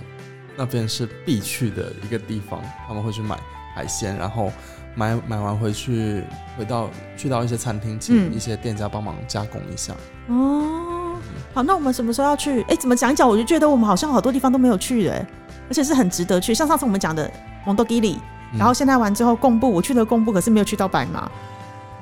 [0.57, 3.41] 那边是必去的一个地方，他们会去买
[3.75, 4.53] 海鲜，然后
[4.95, 6.23] 买买完回去，
[6.59, 9.95] 回到去到一些餐厅，请嗯一些店家帮忙加工一下。
[10.29, 11.17] 哦，
[11.55, 12.63] 好，那我们什么时候要去？
[12.63, 15.25] 哎，怎么讲一讲，我就觉得我们好像好多地方都没有去哎，
[15.69, 16.55] 而且是很值得去。
[16.55, 17.31] 像上次我们讲的
[17.65, 18.19] 蒙多基里，
[18.53, 21.31] 嗯然后现在完之后贡布，我去了贡布，可是没有去到白马。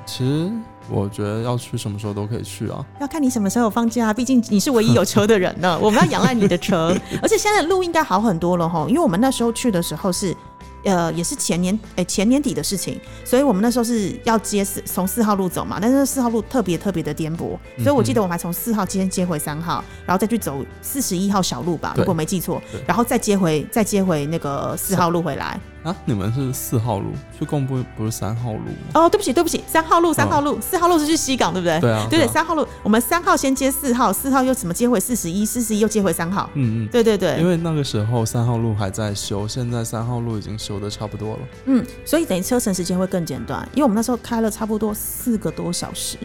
[0.05, 0.51] 其实
[0.89, 2.83] 我觉得要去什么时候都可以去啊。
[2.99, 5.77] 要看你什么时候放假，毕竟你是唯一有车的人呢。
[5.79, 10.35] 我们要仰赖你的车， 而且现在的路应该好很多了哈，因为我们那时候去的时候是
[10.83, 25.59] 呃，也是前年诶、前年底的事情，所以我们那时候是要接四从四号路走嘛，但是四号路特别特别的颠簸，所以我记得我们还从四号先接回三号，然后再去走四十一号小路吧，如果没记错，然后再接回再接回那个四号路回来。
[25.83, 28.91] 啊，你们是四号路去贡布，不是三号路吗？
[28.95, 31.79] 哦，对不起对不起，三号路三号路，四号路是去西港对不对？
[31.79, 36.49] 对啊，对对，啊，三号路，我们三号先接四号，四号又怎么接回四十一，四十一又接回三号。
[36.55, 36.87] 嗯嗯。
[36.89, 41.39] 对对对，因为那个时候三号路还在修，现在三号路已经修的差不多了。
[41.65, 46.17] 嗯，所以等于车程时间会更简短，因为我们那时候开了差不多四个多小时。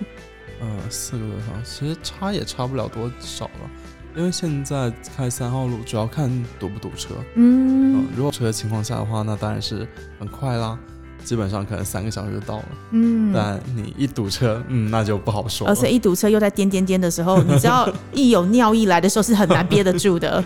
[0.61, 3.71] 呃，四个多小时，其实差也差不了多少了。
[4.17, 7.15] 因为现在开三号路主要看堵不堵车。
[7.35, 9.87] 嗯、嗯如果车的情况下的话，那当然是
[10.19, 10.79] 很快啦，
[11.25, 12.65] 基本上可能三个小时就到了。
[12.93, 15.67] 嗯，但你一堵车，嗯，那就不好说。
[15.67, 20.43] 而且一堵车又在颠颠颠的时候，你知道一有尿意来的时候是很难憋得住的。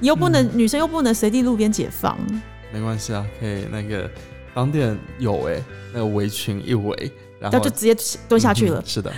[0.00, 2.18] 你 又不能、女生又不能随地路边解放，
[2.72, 4.10] 没关系啊，可以那个
[4.52, 5.62] 当店有哎、
[5.92, 7.96] 那个围裙一围，然后就直接
[8.28, 8.82] 蹲下去了嗯。
[8.84, 9.12] 是的，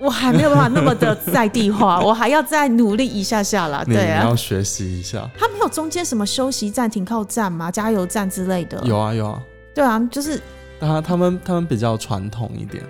[0.00, 3.82] 我还没有办法那么的在地化， 我还要再努力一下下啦。
[3.84, 5.28] 对啊要，学习一下。
[5.36, 7.70] 它没有中间什么休息站、停靠站吗？
[7.70, 8.80] 加油站之类的？
[8.84, 9.42] 有啊有啊，
[9.74, 10.40] 对啊，就是
[10.80, 12.82] 他他们他们比较传统一点。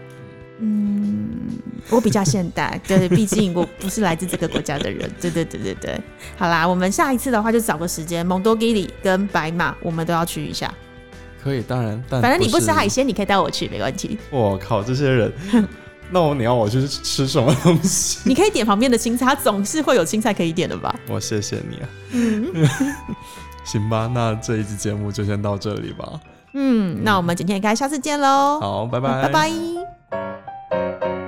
[0.60, 1.30] 嗯，
[1.88, 6.00] 我比较现代， 对，毕竟我不是来自这个国家的人，对对对对对。
[6.36, 10.72] 好啦，我们下一次的话就找个时间，蒙多基里跟白马我们都要去一下。
[11.40, 14.18] 可以，当然，但反正你不吃海，鲜，你可以带我去，没问题。
[14.30, 15.32] 我靠，这些人，
[16.10, 18.20] 那我你要我去吃什么东西？
[18.28, 20.94] 你可以点旁边的青菜，它总是会有青菜可以点的吧？
[21.08, 21.88] 我谢谢你啊。
[22.12, 22.68] 嗯
[23.64, 26.08] 行吧，那这一期节目就先到这里吧。
[26.54, 28.58] 嗯，那我们今天应该下次见喽。
[28.60, 31.27] 好，拜拜，拜拜。